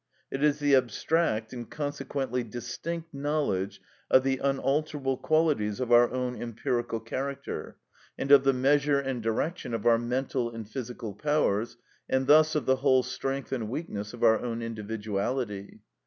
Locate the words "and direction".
8.99-9.75